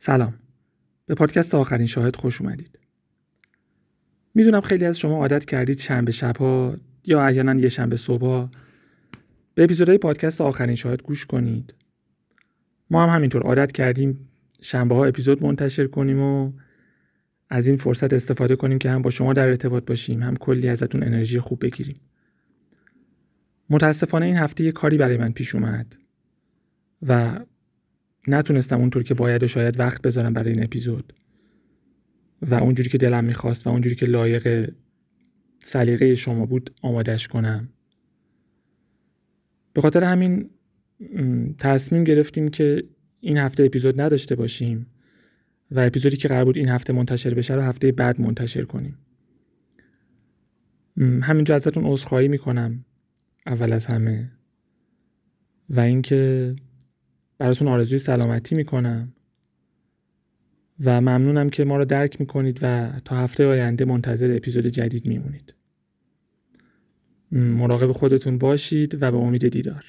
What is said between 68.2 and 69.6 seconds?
باشید و به امید